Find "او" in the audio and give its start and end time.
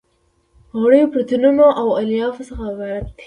1.79-1.87